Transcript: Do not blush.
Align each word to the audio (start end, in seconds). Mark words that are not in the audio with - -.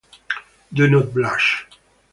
Do 0.73 0.87
not 0.89 1.13
blush. 1.13 1.67